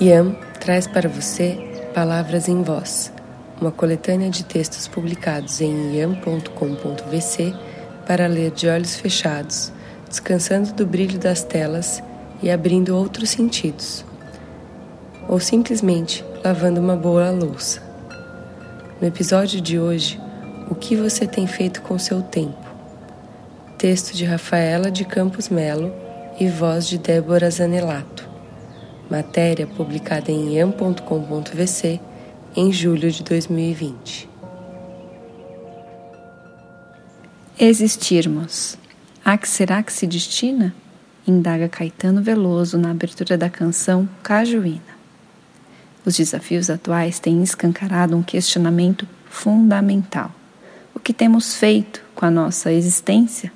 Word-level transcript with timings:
Iam 0.00 0.34
traz 0.58 0.86
para 0.86 1.10
você 1.10 1.58
Palavras 1.92 2.48
em 2.48 2.62
Voz, 2.62 3.12
uma 3.60 3.70
coletânea 3.70 4.30
de 4.30 4.46
textos 4.46 4.88
publicados 4.88 5.60
em 5.60 5.94
iam.com.vc 5.94 7.54
para 8.06 8.26
ler 8.26 8.50
de 8.50 8.66
olhos 8.66 8.96
fechados, 8.96 9.70
descansando 10.08 10.72
do 10.72 10.86
brilho 10.86 11.18
das 11.18 11.44
telas 11.44 12.02
e 12.42 12.50
abrindo 12.50 12.96
outros 12.96 13.28
sentidos. 13.28 14.02
Ou 15.28 15.38
simplesmente 15.38 16.24
lavando 16.42 16.80
uma 16.80 16.96
boa 16.96 17.30
louça. 17.30 17.82
No 19.02 19.06
episódio 19.06 19.60
de 19.60 19.78
hoje, 19.78 20.18
o 20.70 20.74
que 20.74 20.96
você 20.96 21.26
tem 21.26 21.46
feito 21.46 21.82
com 21.82 21.98
seu 21.98 22.22
tempo? 22.22 22.56
Texto 23.76 24.16
de 24.16 24.24
Rafaela 24.24 24.90
de 24.90 25.04
Campos 25.04 25.50
Melo 25.50 25.92
e 26.38 26.48
voz 26.48 26.88
de 26.88 26.96
Débora 26.96 27.50
Zanelato 27.50 28.29
matéria 29.10 29.66
publicada 29.66 30.30
em 30.30 30.54
iam.com.vc 30.54 32.00
em 32.56 32.72
julho 32.72 33.10
de 33.10 33.24
2020. 33.24 34.28
Existirmos. 37.58 38.78
A 39.24 39.36
que 39.36 39.48
será 39.48 39.82
que 39.82 39.92
se 39.92 40.06
destina? 40.06 40.74
Indaga 41.26 41.68
Caetano 41.68 42.22
Veloso 42.22 42.78
na 42.78 42.92
abertura 42.92 43.36
da 43.36 43.50
canção 43.50 44.08
Cajuína. 44.22 45.00
Os 46.06 46.16
desafios 46.16 46.70
atuais 46.70 47.18
têm 47.18 47.42
escancarado 47.42 48.16
um 48.16 48.22
questionamento 48.22 49.06
fundamental. 49.28 50.32
O 50.94 50.98
que 50.98 51.12
temos 51.12 51.54
feito 51.54 52.02
com 52.14 52.24
a 52.24 52.30
nossa 52.30 52.72
existência? 52.72 53.52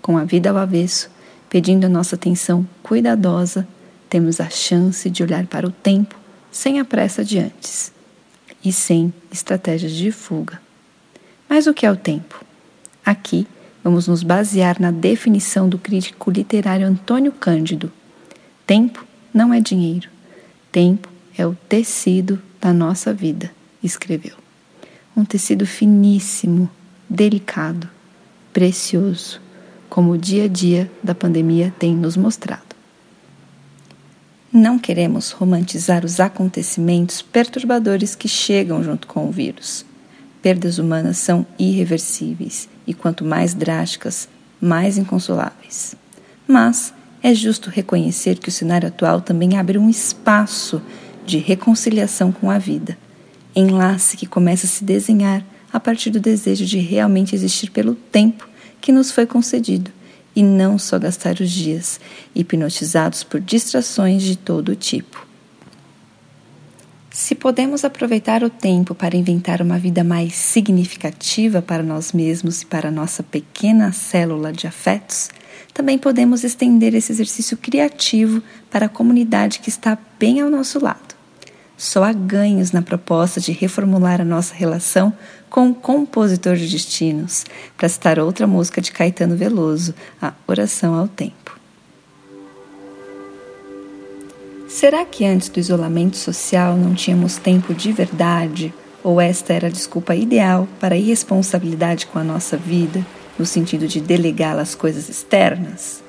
Com 0.00 0.16
a 0.16 0.24
vida 0.24 0.48
ao 0.48 0.56
avesso, 0.56 1.10
pedindo 1.50 1.84
a 1.84 1.90
nossa 1.90 2.16
atenção 2.16 2.66
cuidadosa 2.82 3.68
temos 4.14 4.40
a 4.40 4.48
chance 4.48 5.10
de 5.10 5.24
olhar 5.24 5.44
para 5.48 5.66
o 5.66 5.72
tempo 5.72 6.14
sem 6.52 6.78
a 6.78 6.84
pressa 6.84 7.24
de 7.24 7.36
antes 7.36 7.92
e 8.64 8.72
sem 8.72 9.12
estratégias 9.32 9.90
de 9.90 10.12
fuga. 10.12 10.62
Mas 11.48 11.66
o 11.66 11.74
que 11.74 11.84
é 11.84 11.90
o 11.90 11.96
tempo? 11.96 12.40
Aqui 13.04 13.44
vamos 13.82 14.06
nos 14.06 14.22
basear 14.22 14.80
na 14.80 14.92
definição 14.92 15.68
do 15.68 15.78
crítico 15.78 16.30
literário 16.30 16.86
Antônio 16.86 17.32
Cândido. 17.32 17.90
Tempo 18.64 19.04
não 19.34 19.52
é 19.52 19.58
dinheiro, 19.58 20.08
tempo 20.70 21.08
é 21.36 21.44
o 21.44 21.56
tecido 21.68 22.40
da 22.60 22.72
nossa 22.72 23.12
vida, 23.12 23.50
escreveu. 23.82 24.36
Um 25.16 25.24
tecido 25.24 25.66
finíssimo, 25.66 26.70
delicado, 27.10 27.90
precioso, 28.52 29.40
como 29.90 30.12
o 30.12 30.18
dia 30.18 30.44
a 30.44 30.48
dia 30.48 30.88
da 31.02 31.16
pandemia 31.16 31.74
tem 31.80 31.96
nos 31.96 32.16
mostrado. 32.16 32.73
Não 34.56 34.78
queremos 34.78 35.32
romantizar 35.32 36.04
os 36.04 36.20
acontecimentos 36.20 37.20
perturbadores 37.20 38.14
que 38.14 38.28
chegam 38.28 38.84
junto 38.84 39.08
com 39.08 39.26
o 39.26 39.32
vírus. 39.32 39.84
Perdas 40.40 40.78
humanas 40.78 41.18
são 41.18 41.44
irreversíveis 41.58 42.68
e, 42.86 42.94
quanto 42.94 43.24
mais 43.24 43.52
drásticas, 43.52 44.28
mais 44.60 44.96
inconsoláveis. 44.96 45.96
Mas 46.46 46.94
é 47.20 47.34
justo 47.34 47.68
reconhecer 47.68 48.38
que 48.38 48.48
o 48.48 48.52
cenário 48.52 48.86
atual 48.86 49.20
também 49.20 49.58
abre 49.58 49.76
um 49.76 49.90
espaço 49.90 50.80
de 51.26 51.38
reconciliação 51.38 52.30
com 52.30 52.48
a 52.48 52.56
vida, 52.56 52.96
enlace 53.56 54.16
que 54.16 54.24
começa 54.24 54.66
a 54.66 54.70
se 54.70 54.84
desenhar 54.84 55.44
a 55.72 55.80
partir 55.80 56.10
do 56.10 56.20
desejo 56.20 56.64
de 56.64 56.78
realmente 56.78 57.34
existir 57.34 57.72
pelo 57.72 57.96
tempo 57.96 58.48
que 58.80 58.92
nos 58.92 59.10
foi 59.10 59.26
concedido 59.26 59.90
e 60.34 60.42
não 60.42 60.78
só 60.78 60.98
gastar 60.98 61.40
os 61.40 61.50
dias, 61.50 62.00
hipnotizados 62.34 63.22
por 63.22 63.40
distrações 63.40 64.22
de 64.22 64.36
todo 64.36 64.74
tipo. 64.74 65.24
Se 67.10 67.36
podemos 67.36 67.84
aproveitar 67.84 68.42
o 68.42 68.50
tempo 68.50 68.92
para 68.92 69.16
inventar 69.16 69.62
uma 69.62 69.78
vida 69.78 70.02
mais 70.02 70.34
significativa 70.34 71.62
para 71.62 71.82
nós 71.82 72.12
mesmos 72.12 72.62
e 72.62 72.66
para 72.66 72.90
nossa 72.90 73.22
pequena 73.22 73.92
célula 73.92 74.52
de 74.52 74.66
afetos, 74.66 75.30
também 75.72 75.96
podemos 75.96 76.42
estender 76.42 76.92
esse 76.94 77.12
exercício 77.12 77.56
criativo 77.56 78.42
para 78.68 78.86
a 78.86 78.88
comunidade 78.88 79.60
que 79.60 79.68
está 79.68 79.96
bem 80.18 80.40
ao 80.40 80.50
nosso 80.50 80.82
lado. 80.82 81.03
Só 81.84 82.02
há 82.02 82.14
ganhos 82.14 82.72
na 82.72 82.80
proposta 82.80 83.38
de 83.42 83.52
reformular 83.52 84.18
a 84.18 84.24
nossa 84.24 84.54
relação 84.54 85.12
com 85.50 85.68
o 85.68 85.74
compositor 85.74 86.56
de 86.56 86.66
destinos, 86.66 87.44
para 87.76 87.90
citar 87.90 88.18
outra 88.18 88.46
música 88.46 88.80
de 88.80 88.90
Caetano 88.90 89.36
Veloso, 89.36 89.94
a 90.20 90.32
Oração 90.46 90.94
ao 90.94 91.06
Tempo. 91.06 91.60
Será 94.66 95.04
que 95.04 95.26
antes 95.26 95.50
do 95.50 95.60
isolamento 95.60 96.16
social 96.16 96.74
não 96.74 96.94
tínhamos 96.94 97.36
tempo 97.36 97.74
de 97.74 97.92
verdade? 97.92 98.72
Ou 99.02 99.20
esta 99.20 99.52
era 99.52 99.66
a 99.66 99.70
desculpa 99.70 100.16
ideal 100.16 100.66
para 100.80 100.94
a 100.94 100.98
irresponsabilidade 100.98 102.06
com 102.06 102.18
a 102.18 102.24
nossa 102.24 102.56
vida, 102.56 103.04
no 103.38 103.44
sentido 103.44 103.86
de 103.86 104.00
delegá-la 104.00 104.62
às 104.62 104.74
coisas 104.74 105.10
externas? 105.10 106.02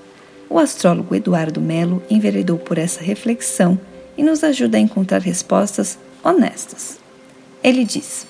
O 0.50 0.58
astrólogo 0.58 1.14
Eduardo 1.14 1.60
Melo 1.60 2.02
enveredou 2.10 2.58
por 2.58 2.78
essa 2.78 3.04
reflexão 3.04 3.78
e 4.18 4.24
nos 4.24 4.44
ajuda 4.44 4.78
a 4.78 4.82
encontrar 4.82 5.22
respostas 5.22 5.98
honestas. 6.24 7.00
Ele 7.64 7.84
diz: 7.84 8.26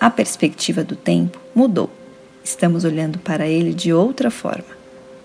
a 0.00 0.10
perspectiva 0.10 0.84
do 0.84 0.94
tempo 0.94 1.40
mudou. 1.54 1.90
Estamos 2.44 2.84
olhando 2.84 3.18
para 3.18 3.48
ele 3.48 3.72
de 3.72 3.92
outra 3.92 4.30
forma. 4.30 4.76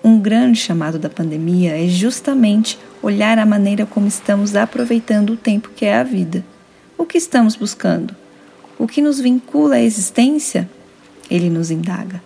Um 0.04 0.20
grande 0.20 0.60
chamado 0.60 0.98
da 0.98 1.10
pandemia 1.10 1.78
é 1.78 1.88
justamente 1.88 2.80
olhar 3.04 3.38
a 3.38 3.46
maneira 3.46 3.86
como 3.86 4.08
estamos 4.08 4.56
aproveitando 4.56 5.32
o 5.32 5.38
tempo 5.38 5.70
que 5.76 5.86
é 5.86 5.96
a 5.96 6.04
vida. 6.04 6.44
O 6.98 7.06
que 7.06 7.18
estamos 7.18 7.56
buscando? 7.56 8.16
O 8.80 8.88
que 8.88 9.02
nos 9.02 9.20
vincula 9.20 9.76
à 9.76 9.82
existência? 9.82 10.68
Ele 11.30 11.50
nos 11.50 11.70
indaga. 11.70 12.22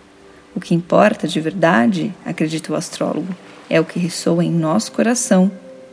O 0.54 0.60
que 0.60 0.74
importa 0.74 1.28
de 1.28 1.38
verdade, 1.38 2.14
acredita 2.24 2.72
o 2.72 2.76
astrólogo, 2.76 3.36
é 3.68 3.78
o 3.78 3.84
que 3.84 3.98
ressoa 3.98 4.42
em 4.42 4.50
nosso 4.50 4.92
coração, 4.92 5.50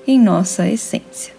em 0.08 0.18
nossa 0.18 0.68
essência. 0.70 1.34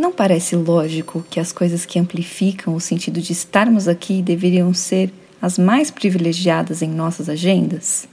Não 0.00 0.10
parece 0.10 0.56
lógico 0.56 1.22
que 1.28 1.38
as 1.38 1.52
coisas 1.52 1.84
que 1.84 1.98
amplificam 1.98 2.74
o 2.74 2.80
sentido 2.80 3.20
de 3.20 3.34
estarmos 3.34 3.86
aqui 3.86 4.22
deveriam 4.22 4.72
ser 4.72 5.12
as 5.42 5.58
mais 5.58 5.90
privilegiadas 5.90 6.80
em 6.80 6.88
nossas 6.88 7.28
agendas? 7.28 8.08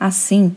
Assim, 0.00 0.56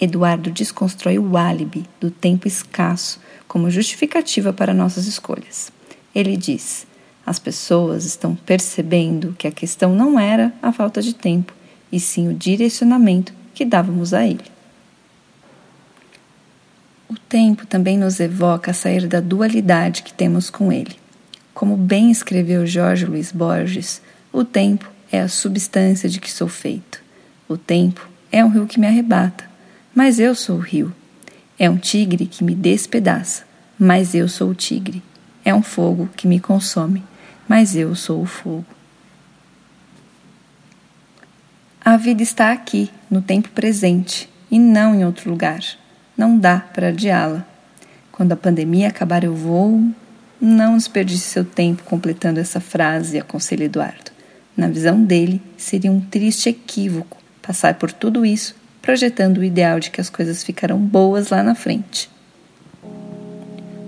Eduardo 0.00 0.50
desconstrói 0.50 1.16
o 1.16 1.36
álibi 1.36 1.84
do 2.00 2.10
tempo 2.10 2.48
escasso 2.48 3.20
como 3.46 3.70
justificativa 3.70 4.52
para 4.52 4.74
nossas 4.74 5.06
escolhas. 5.06 5.70
Ele 6.12 6.36
diz: 6.36 6.88
as 7.24 7.38
pessoas 7.38 8.04
estão 8.04 8.34
percebendo 8.34 9.32
que 9.38 9.46
a 9.46 9.52
questão 9.52 9.94
não 9.94 10.18
era 10.18 10.52
a 10.60 10.72
falta 10.72 11.00
de 11.00 11.14
tempo, 11.14 11.54
e 11.92 12.00
sim 12.00 12.26
o 12.26 12.34
direcionamento 12.34 13.32
que 13.54 13.64
dávamos 13.64 14.12
a 14.12 14.26
ele. 14.26 14.55
Tempo 17.38 17.66
também 17.66 17.98
nos 17.98 18.18
evoca 18.18 18.70
a 18.70 18.74
sair 18.74 19.06
da 19.06 19.20
dualidade 19.20 20.02
que 20.02 20.10
temos 20.10 20.48
com 20.48 20.72
ele. 20.72 20.96
Como 21.52 21.76
bem 21.76 22.10
escreveu 22.10 22.66
Jorge 22.66 23.04
Luiz 23.04 23.30
Borges, 23.30 24.00
o 24.32 24.42
tempo 24.42 24.90
é 25.12 25.20
a 25.20 25.28
substância 25.28 26.08
de 26.08 26.18
que 26.18 26.32
sou 26.32 26.48
feito. 26.48 27.02
O 27.46 27.58
tempo 27.58 28.08
é 28.32 28.42
um 28.42 28.48
rio 28.48 28.66
que 28.66 28.80
me 28.80 28.86
arrebata, 28.86 29.44
mas 29.94 30.18
eu 30.18 30.34
sou 30.34 30.56
o 30.56 30.60
rio. 30.60 30.90
É 31.58 31.68
um 31.68 31.76
tigre 31.76 32.24
que 32.24 32.42
me 32.42 32.54
despedaça, 32.54 33.44
mas 33.78 34.14
eu 34.14 34.30
sou 34.30 34.48
o 34.48 34.54
tigre. 34.54 35.02
É 35.44 35.54
um 35.54 35.60
fogo 35.60 36.08
que 36.16 36.26
me 36.26 36.40
consome, 36.40 37.04
mas 37.46 37.76
eu 37.76 37.94
sou 37.94 38.22
o 38.22 38.26
fogo. 38.26 38.64
A 41.84 41.98
vida 41.98 42.22
está 42.22 42.50
aqui, 42.50 42.90
no 43.10 43.20
tempo 43.20 43.50
presente, 43.50 44.26
e 44.50 44.58
não 44.58 44.94
em 44.94 45.04
outro 45.04 45.28
lugar 45.28 45.60
não 46.16 46.38
dá 46.38 46.58
para 46.58 46.88
adiá-la. 46.88 47.46
Quando 48.10 48.32
a 48.32 48.36
pandemia 48.36 48.88
acabar, 48.88 49.24
eu 49.24 49.34
vou. 49.34 49.82
Não 50.40 50.76
desperdice 50.76 51.28
seu 51.28 51.44
tempo 51.44 51.82
completando 51.84 52.40
essa 52.40 52.60
frase, 52.60 53.18
aconselha 53.18 53.64
Eduardo. 53.64 54.10
Na 54.56 54.68
visão 54.68 55.02
dele, 55.02 55.40
seria 55.56 55.90
um 55.92 56.00
triste 56.00 56.48
equívoco 56.48 57.18
passar 57.42 57.74
por 57.74 57.92
tudo 57.92 58.24
isso 58.24 58.54
projetando 58.86 59.38
o 59.38 59.44
ideal 59.44 59.80
de 59.80 59.90
que 59.90 60.00
as 60.00 60.08
coisas 60.08 60.44
ficarão 60.44 60.78
boas 60.78 61.30
lá 61.30 61.42
na 61.42 61.56
frente. 61.56 62.08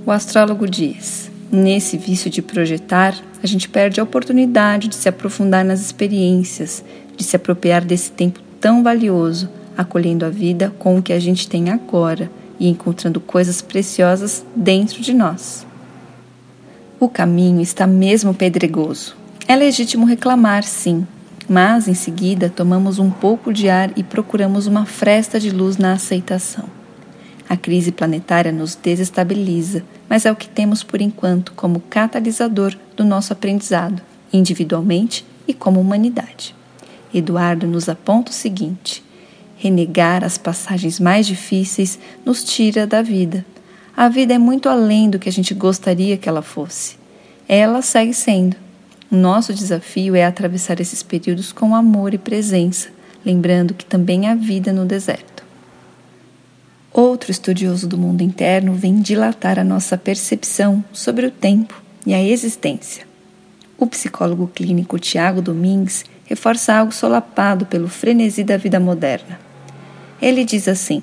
O 0.04 0.10
astrólogo 0.10 0.66
diz: 0.66 1.30
nesse 1.52 1.96
vício 1.96 2.28
de 2.28 2.42
projetar, 2.42 3.14
a 3.40 3.46
gente 3.46 3.68
perde 3.68 4.00
a 4.00 4.02
oportunidade 4.02 4.88
de 4.88 4.96
se 4.96 5.08
aprofundar 5.08 5.64
nas 5.64 5.80
experiências, 5.80 6.84
de 7.16 7.22
se 7.22 7.36
apropriar 7.36 7.84
desse 7.84 8.10
tempo 8.10 8.40
tão 8.60 8.82
valioso 8.82 9.48
acolhendo 9.78 10.26
a 10.26 10.28
vida 10.28 10.74
com 10.76 10.98
o 10.98 11.02
que 11.02 11.12
a 11.12 11.20
gente 11.20 11.48
tem 11.48 11.70
agora 11.70 12.28
e 12.58 12.68
encontrando 12.68 13.20
coisas 13.20 13.62
preciosas 13.62 14.44
dentro 14.56 15.00
de 15.00 15.14
nós. 15.14 15.64
O 16.98 17.08
caminho 17.08 17.60
está 17.60 17.86
mesmo 17.86 18.34
pedregoso. 18.34 19.16
É 19.46 19.54
legítimo 19.54 20.04
reclamar, 20.04 20.64
sim, 20.64 21.06
mas 21.48 21.86
em 21.86 21.94
seguida 21.94 22.50
tomamos 22.50 22.98
um 22.98 23.08
pouco 23.08 23.52
de 23.52 23.68
ar 23.68 23.92
e 23.96 24.02
procuramos 24.02 24.66
uma 24.66 24.84
fresta 24.84 25.38
de 25.38 25.50
luz 25.50 25.76
na 25.76 25.92
aceitação. 25.92 26.64
A 27.48 27.56
crise 27.56 27.92
planetária 27.92 28.50
nos 28.50 28.74
desestabiliza, 28.74 29.84
mas 30.08 30.26
é 30.26 30.32
o 30.32 30.36
que 30.36 30.48
temos 30.48 30.82
por 30.82 31.00
enquanto 31.00 31.52
como 31.52 31.80
catalisador 31.88 32.74
do 32.96 33.04
nosso 33.04 33.32
aprendizado, 33.32 34.02
individualmente 34.32 35.24
e 35.46 35.54
como 35.54 35.80
humanidade. 35.80 36.54
Eduardo 37.14 37.66
nos 37.66 37.88
aponta 37.88 38.32
o 38.32 38.34
seguinte: 38.34 39.02
renegar 39.58 40.24
as 40.24 40.38
passagens 40.38 40.98
mais 40.98 41.26
difíceis 41.26 41.98
nos 42.24 42.42
tira 42.44 42.86
da 42.86 43.02
vida. 43.02 43.44
A 43.96 44.08
vida 44.08 44.32
é 44.32 44.38
muito 44.38 44.68
além 44.68 45.10
do 45.10 45.18
que 45.18 45.28
a 45.28 45.32
gente 45.32 45.52
gostaria 45.52 46.16
que 46.16 46.28
ela 46.28 46.40
fosse. 46.40 46.96
Ela 47.48 47.82
segue 47.82 48.14
sendo. 48.14 48.56
O 49.10 49.16
nosso 49.16 49.52
desafio 49.52 50.14
é 50.14 50.24
atravessar 50.24 50.80
esses 50.80 51.02
períodos 51.02 51.52
com 51.52 51.74
amor 51.74 52.14
e 52.14 52.18
presença, 52.18 52.88
lembrando 53.24 53.74
que 53.74 53.84
também 53.84 54.28
há 54.28 54.34
vida 54.34 54.72
no 54.72 54.84
deserto. 54.84 55.42
Outro 56.92 57.30
estudioso 57.30 57.88
do 57.88 57.98
mundo 57.98 58.22
interno 58.22 58.74
vem 58.74 59.00
dilatar 59.00 59.58
a 59.58 59.64
nossa 59.64 59.98
percepção 59.98 60.84
sobre 60.92 61.26
o 61.26 61.30
tempo 61.30 61.82
e 62.06 62.14
a 62.14 62.22
existência. 62.22 63.06
O 63.76 63.86
psicólogo 63.86 64.48
clínico 64.48 64.98
Tiago 64.98 65.42
Domingues 65.42 66.04
reforça 66.24 66.74
algo 66.74 66.92
solapado 66.92 67.66
pelo 67.66 67.88
frenesi 67.88 68.44
da 68.44 68.56
vida 68.56 68.78
moderna. 68.78 69.47
Ele 70.20 70.44
diz 70.44 70.68
assim: 70.68 71.02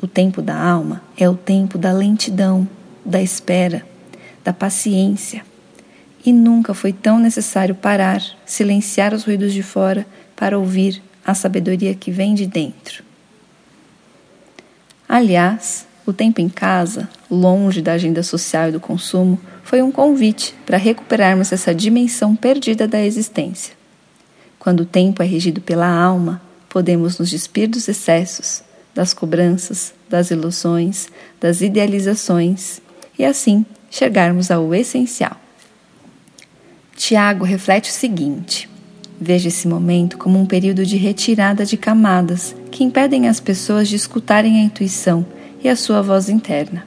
o 0.00 0.06
tempo 0.06 0.40
da 0.40 0.56
alma 0.56 1.02
é 1.16 1.28
o 1.28 1.34
tempo 1.34 1.76
da 1.76 1.92
lentidão, 1.92 2.68
da 3.04 3.20
espera, 3.20 3.84
da 4.44 4.52
paciência. 4.52 5.44
E 6.24 6.32
nunca 6.32 6.74
foi 6.74 6.92
tão 6.92 7.18
necessário 7.18 7.74
parar, 7.74 8.22
silenciar 8.44 9.14
os 9.14 9.24
ruídos 9.24 9.52
de 9.52 9.62
fora 9.62 10.06
para 10.36 10.58
ouvir 10.58 11.02
a 11.24 11.34
sabedoria 11.34 11.94
que 11.94 12.10
vem 12.10 12.34
de 12.34 12.46
dentro. 12.46 13.02
Aliás, 15.08 15.86
o 16.06 16.12
tempo 16.12 16.40
em 16.40 16.48
casa, 16.48 17.08
longe 17.30 17.82
da 17.82 17.92
agenda 17.92 18.22
social 18.22 18.68
e 18.68 18.72
do 18.72 18.80
consumo, 18.80 19.40
foi 19.64 19.82
um 19.82 19.90
convite 19.90 20.54
para 20.64 20.76
recuperarmos 20.76 21.52
essa 21.52 21.74
dimensão 21.74 22.36
perdida 22.36 22.86
da 22.86 23.02
existência. 23.04 23.74
Quando 24.58 24.80
o 24.80 24.86
tempo 24.86 25.22
é 25.22 25.26
regido 25.26 25.60
pela 25.60 25.88
alma, 25.88 26.40
podemos 26.68 27.18
nos 27.18 27.30
despir 27.30 27.68
dos 27.68 27.88
excessos, 27.88 28.62
das 28.94 29.14
cobranças, 29.14 29.94
das 30.08 30.30
ilusões, 30.30 31.08
das 31.40 31.60
idealizações 31.60 32.80
e 33.18 33.24
assim 33.24 33.64
chegarmos 33.90 34.50
ao 34.50 34.74
essencial. 34.74 35.36
Tiago 36.96 37.44
reflete 37.44 37.90
o 37.90 37.92
seguinte: 37.92 38.68
veja 39.20 39.48
esse 39.48 39.68
momento 39.68 40.18
como 40.18 40.38
um 40.38 40.46
período 40.46 40.84
de 40.84 40.96
retirada 40.96 41.64
de 41.64 41.76
camadas 41.76 42.54
que 42.70 42.84
impedem 42.84 43.28
as 43.28 43.40
pessoas 43.40 43.88
de 43.88 43.96
escutarem 43.96 44.60
a 44.60 44.64
intuição 44.64 45.24
e 45.62 45.68
a 45.68 45.76
sua 45.76 46.02
voz 46.02 46.28
interna. 46.28 46.86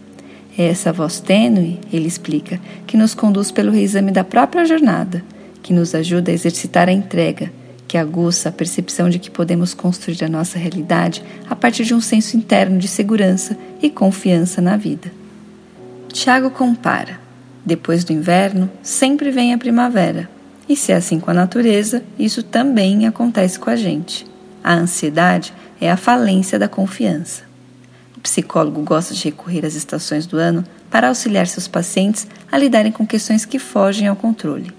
É 0.57 0.67
essa 0.67 0.91
voz 0.91 1.19
tênue, 1.19 1.79
ele 1.91 2.07
explica, 2.07 2.59
que 2.85 2.97
nos 2.97 3.13
conduz 3.13 3.51
pelo 3.51 3.71
reexame 3.71 4.11
da 4.11 4.23
própria 4.23 4.65
jornada, 4.65 5.23
que 5.63 5.73
nos 5.73 5.95
ajuda 5.95 6.29
a 6.29 6.33
exercitar 6.33 6.89
a 6.89 6.91
entrega, 6.91 7.51
que 7.91 7.97
aguça 7.97 8.47
a 8.47 8.51
percepção 8.53 9.09
de 9.09 9.19
que 9.19 9.29
podemos 9.29 9.73
construir 9.73 10.23
a 10.23 10.29
nossa 10.29 10.57
realidade 10.57 11.21
a 11.49 11.53
partir 11.53 11.83
de 11.83 11.93
um 11.93 11.99
senso 11.99 12.38
interno 12.38 12.79
de 12.79 12.88
segurança 12.88 13.57
e 13.81 13.89
confiança 13.89 14.61
na 14.61 14.77
vida. 14.77 15.11
Tiago 16.07 16.49
compara: 16.51 17.19
depois 17.65 18.05
do 18.05 18.13
inverno, 18.13 18.71
sempre 18.81 19.29
vem 19.29 19.53
a 19.53 19.57
primavera. 19.57 20.29
E 20.69 20.75
se 20.77 20.93
é 20.93 20.95
assim 20.95 21.19
com 21.19 21.31
a 21.31 21.33
natureza, 21.33 22.01
isso 22.17 22.41
também 22.41 23.05
acontece 23.05 23.59
com 23.59 23.69
a 23.69 23.75
gente. 23.75 24.25
A 24.63 24.73
ansiedade 24.73 25.53
é 25.81 25.91
a 25.91 25.97
falência 25.97 26.57
da 26.57 26.69
confiança. 26.69 27.43
O 28.15 28.21
psicólogo 28.21 28.81
gosta 28.83 29.13
de 29.13 29.25
recorrer 29.25 29.65
às 29.65 29.75
estações 29.75 30.25
do 30.25 30.38
ano 30.38 30.63
para 30.89 31.09
auxiliar 31.09 31.45
seus 31.45 31.67
pacientes 31.67 32.25
a 32.49 32.57
lidarem 32.57 32.93
com 32.93 33.05
questões 33.05 33.43
que 33.43 33.59
fogem 33.59 34.07
ao 34.07 34.15
controle. 34.15 34.71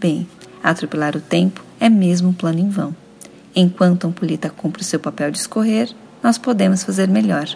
Bem, 0.00 0.26
atropelar 0.62 1.14
o 1.14 1.20
tempo 1.20 1.61
é 1.82 1.90
mesmo 1.90 2.28
um 2.28 2.32
plano 2.32 2.60
em 2.60 2.68
vão. 2.68 2.94
Enquanto 3.56 4.04
a 4.04 4.08
ampulheta 4.08 4.48
cumpre 4.48 4.82
o 4.82 4.84
seu 4.84 5.00
papel 5.00 5.32
de 5.32 5.38
escorrer, 5.38 5.90
nós 6.22 6.38
podemos 6.38 6.84
fazer 6.84 7.08
melhor, 7.08 7.48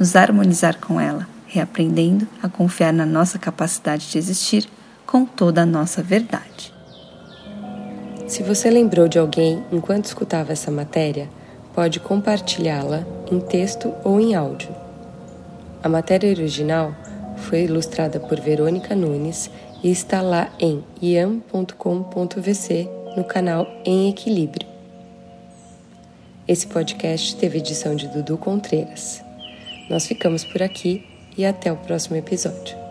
nos 0.00 0.16
harmonizar 0.16 0.80
com 0.80 0.98
ela, 0.98 1.28
reaprendendo 1.46 2.26
a 2.42 2.48
confiar 2.48 2.94
na 2.94 3.04
nossa 3.04 3.38
capacidade 3.38 4.10
de 4.10 4.16
existir 4.16 4.66
com 5.04 5.26
toda 5.26 5.60
a 5.60 5.66
nossa 5.66 6.02
verdade. 6.02 6.72
Se 8.26 8.42
você 8.42 8.70
lembrou 8.70 9.06
de 9.06 9.18
alguém 9.18 9.62
enquanto 9.70 10.06
escutava 10.06 10.52
essa 10.52 10.70
matéria, 10.70 11.28
pode 11.74 12.00
compartilhá-la 12.00 13.04
em 13.30 13.38
texto 13.38 13.92
ou 14.02 14.18
em 14.18 14.34
áudio. 14.34 14.74
A 15.82 15.90
matéria 15.90 16.30
original 16.30 16.96
foi 17.36 17.64
ilustrada 17.64 18.18
por 18.18 18.40
Verônica 18.40 18.94
Nunes 18.94 19.50
e 19.82 19.90
está 19.90 20.22
lá 20.22 20.48
em 20.58 20.82
iam.com.vc 21.02 23.03
no 23.16 23.24
canal 23.24 23.66
Em 23.84 24.08
Equilíbrio. 24.08 24.66
Esse 26.46 26.66
podcast 26.66 27.36
teve 27.36 27.58
edição 27.58 27.94
de 27.94 28.08
Dudu 28.08 28.36
Contreiras. 28.36 29.22
Nós 29.88 30.06
ficamos 30.06 30.44
por 30.44 30.62
aqui 30.62 31.04
e 31.36 31.44
até 31.44 31.72
o 31.72 31.76
próximo 31.76 32.16
episódio. 32.16 32.83